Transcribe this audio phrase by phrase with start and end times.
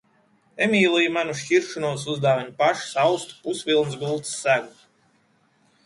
[0.67, 4.77] Emīlija man uz šķiršanos uzdāvina pašas austu pusvilnas gultas segu.